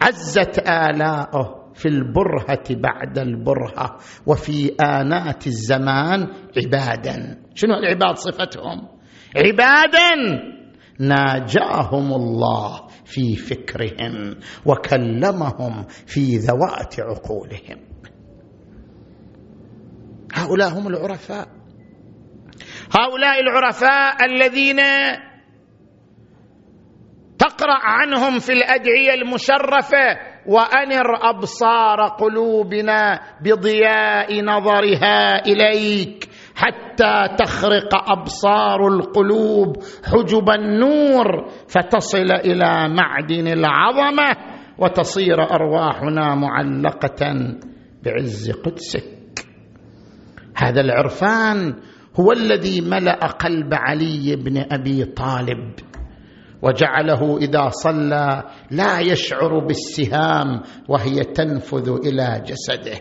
[0.03, 3.97] عزت آلاؤه في البرهة بعد البرهة
[4.27, 7.39] وفي آنات الزمان عبادا.
[7.55, 8.89] شنو العباد صفتهم؟
[9.37, 10.15] عبادا
[11.01, 14.37] ناجاهم الله في فكرهم
[14.67, 17.79] وكلمهم في ذوات عقولهم.
[20.35, 21.49] هؤلاء هم العرفاء.
[22.99, 24.81] هؤلاء العرفاء الذين
[27.49, 39.77] تقرا عنهم في الأدعية المشرفة وأنر أبصار قلوبنا بضياء نظرها إليك حتى تخرق أبصار القلوب
[40.05, 44.37] حجب النور فتصل إلى معدن العظمة
[44.79, 47.35] وتصير أرواحنا معلقة
[48.05, 49.19] بعز قدسك.
[50.57, 51.75] هذا العرفان
[52.21, 55.75] هو الذي ملأ قلب علي بن أبي طالب.
[56.63, 63.01] وجعله إذا صلى لا يشعر بالسهام وهي تنفذ إلى جسده.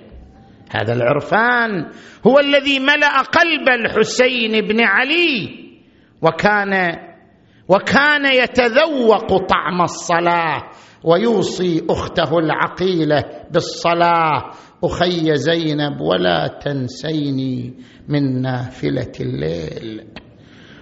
[0.75, 1.91] هذا العرفان
[2.27, 5.49] هو الذي ملأ قلب الحسين بن علي
[6.21, 6.97] وكان
[7.69, 10.63] وكان يتذوق طعم الصلاة
[11.03, 14.51] ويوصي أخته العقيلة بالصلاة.
[14.83, 17.73] أخي زينب ولا تنسيني
[18.07, 20.07] من نافلة الليل.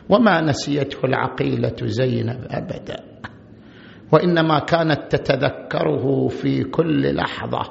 [0.10, 3.04] وما نسيته العقيلة زينب أبدا.
[4.12, 7.62] وإنما كانت تتذكره في كل لحظة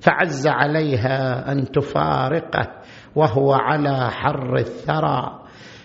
[0.00, 2.68] فعز عليها أن تفارقه
[3.16, 5.40] وهو على حر الثرى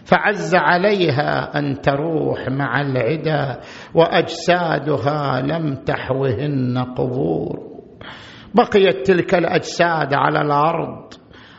[0.05, 3.59] فعز عليها أن تروح مع العدا
[3.93, 7.59] وأجسادها لم تحوهن قبور.
[8.55, 11.04] بقيت تلك الأجساد على الأرض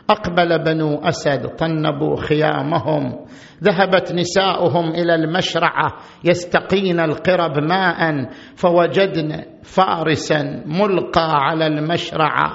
[0.09, 3.25] أقبل بنو أسد طنبوا خيامهم
[3.63, 5.93] ذهبت نساؤهم إلى المشرعة
[6.23, 12.53] يستقين القرب ماء فوجدن فارسا ملقى على المشرعة.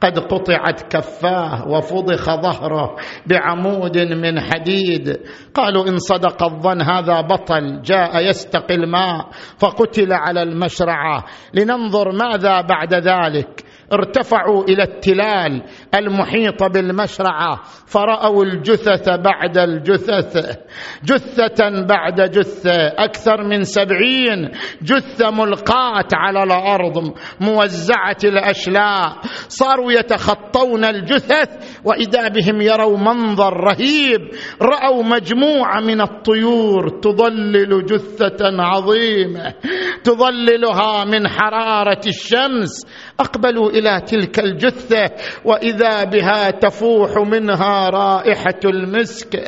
[0.00, 2.96] قد قطعت كفاه وفضخ ظهره
[3.26, 5.20] بعمود من حديد.
[5.54, 9.26] قالوا إن صدق الظن هذا بطل جاء يستقي الماء
[9.58, 11.24] فقتل على المشرعة.
[11.54, 13.64] لننظر ماذا بعد ذلك.
[13.92, 15.62] ارتفعوا إلى التلال
[15.94, 20.58] المحيط بالمشرعة فرأوا الجثث بعد الجثث
[21.04, 24.50] جثة بعد جثة أكثر من سبعين
[24.82, 29.16] جثة ملقاة على الأرض موزعة الأشلاء
[29.48, 34.20] صاروا يتخطون الجثث وإذا بهم يروا منظر رهيب
[34.62, 39.54] رأوا مجموعة من الطيور تظلل جثة عظيمة
[40.04, 42.86] تظللها من حرارة الشمس
[43.22, 45.10] اقبلوا إلى تلك الجثة
[45.44, 49.42] وإذا بها تفوح منها رائحة المسك.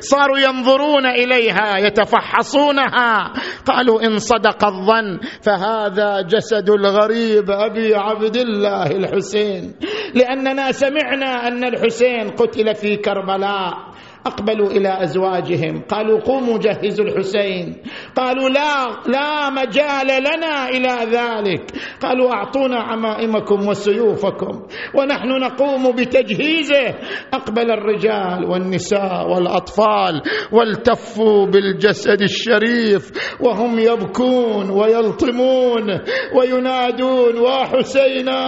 [0.00, 3.32] صاروا ينظرون إليها يتفحصونها.
[3.66, 9.74] قالوا إن صدق الظن فهذا جسد الغريب أبي عبد الله الحسين.
[10.14, 13.87] لأننا سمعنا أن الحسين قتل في كربلاء.
[14.26, 15.82] أقبلوا إلى أزواجهم.
[15.88, 17.82] قالوا قوموا جهزوا الحسين.
[18.16, 21.72] قالوا لا لا مجال لنا إلى ذلك.
[22.02, 24.62] قالوا أعطونا عمائمكم وسيوفكم
[24.94, 26.94] ونحن نقوم بتجهيزه.
[27.32, 36.00] أقبل الرجال والنساء والأطفال والتفوا بالجسد الشريف وهم يبكون ويلطمون
[36.36, 38.38] وينادون وحسينا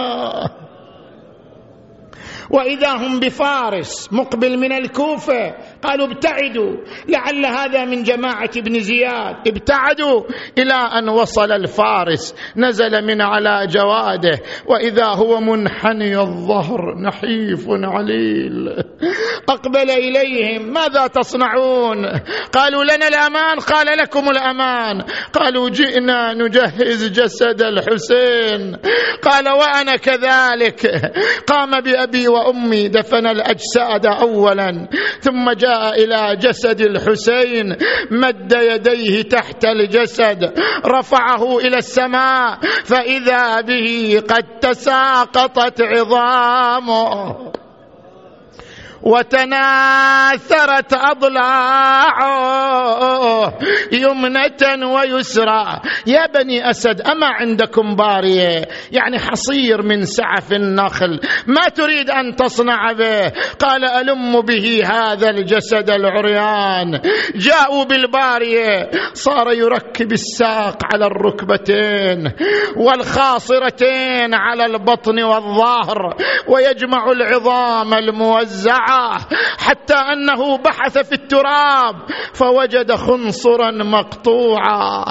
[2.53, 6.77] وإذا هم بفارس مقبل من الكوفة قالوا ابتعدوا
[7.09, 9.35] لعل هذا من جماعة ابن زياد.
[9.47, 10.23] ابتعدوا
[10.57, 14.39] إلى أن وصل الفارس نزل من على جواده.
[14.67, 18.69] وإذا هو منحني الظهر نحيف عليل.
[19.49, 22.05] أقبل إليهم ماذا تصنعون؟
[22.53, 25.01] قالوا لنا الأمان قال لكم الأمان.
[25.33, 28.77] قالوا جئنا نجهز جسد الحسين.
[29.23, 31.11] قال وأنا كذلك.
[31.47, 34.87] قام بأبي وأمي دفن الأجساد اولا
[35.19, 37.75] ثم جاء إلى جسد الحسين
[38.11, 40.53] مد يديه تحت الجسد
[40.85, 47.51] رفعه إلى السماء فإذا به قد تساقطت عظامه.
[49.03, 52.31] وتناثرت أضلاعه
[53.91, 61.19] يمنة ويسرى يا بني أسد أما عندكم بارية؟ يعني حصير من سعف النخل.
[61.47, 67.01] ما تريد أن تصنع به؟ قال ألم به هذا الجسد العريان.
[67.35, 68.89] جاءوا بالبارية.
[69.13, 72.31] صار يركب الساق على الركبتين
[72.77, 76.15] والخاصرتين على البطن والظهر
[76.47, 78.90] ويجمع العظام الموزعة.
[79.57, 81.95] حتى أنه بحث في التراب
[82.33, 85.05] فوجد خنصرا مقطوعا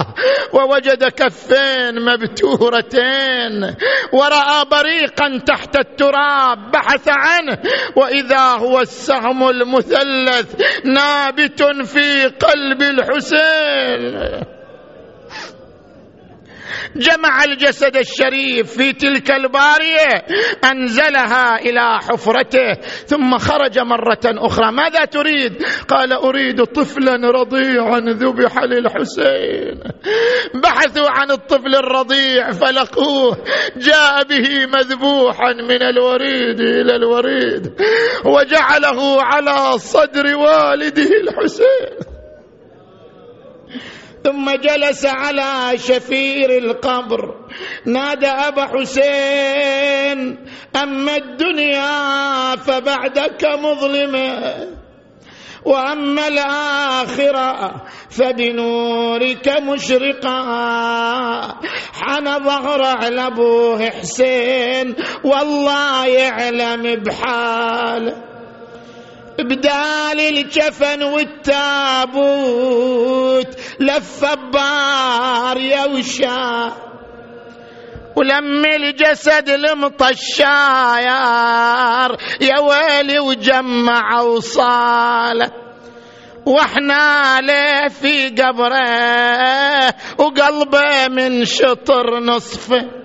[0.53, 3.75] ووجد كفين مبتورتين
[4.13, 7.57] ورأى بريقا تحت التراب بحث عنه
[7.95, 10.55] وإذا هو السهم المثلث
[10.85, 14.60] نابت في قلب الحسين.
[16.95, 20.25] جمع الجسد الشريف في تلك البارية
[20.71, 22.73] أنزلها إلى حفرته
[23.05, 24.71] ثم خرج مرة أخرى.
[24.71, 29.79] ماذا تريد؟ قال أريد طفلا رضيعا ذبح للحسين.
[30.63, 33.37] بحثوا عن الطفل الرضيع فلقوه
[33.77, 37.73] جاء به مذبوحا من الوريد إلى الوريد
[38.25, 42.10] وجعله على صدر والده الحسين.
[44.23, 47.35] ثم جلس على شفير القبر.
[47.85, 50.37] نادى أبا حسين
[50.83, 54.67] أما الدنيا فبعدك مظلمة
[55.65, 60.41] وأما الآخرة فبنورك مشرقا
[61.93, 68.31] حن ظهر على ابوه حسين والله يعلم بحاله
[69.39, 72.41] بدال الجفن والتابوت
[73.79, 76.71] لف بار يا وشا.
[78.15, 80.49] ولم الجسد المطشاير
[82.41, 85.51] يا ويلي وجمع وصاله
[86.45, 93.00] وإحنا له في قبره وقلبه من شطر نصفه.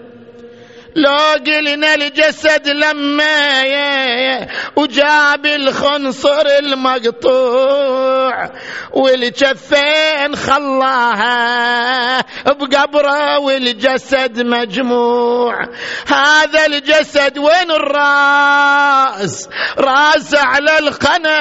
[0.97, 8.51] لو قلنا الجسد لما وجاب الخنصر المقطوع
[8.92, 15.64] والجفين خلاها بقبره والجسد مجموع.
[16.07, 21.38] هذا الجسد وين الراس؟ راس على القنا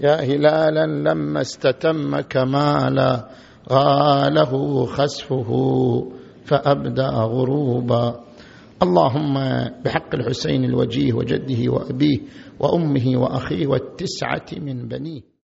[0.00, 3.39] يا هلالا لما استتم كمالا
[3.70, 5.50] غاله خسفه
[6.44, 8.20] فأبدأ غروبا.
[8.82, 9.34] اللهم
[9.84, 12.18] بحق الحسين الوجيه وجده وأبيه
[12.60, 15.29] وأمه وأخيه والتسعة من بنيه.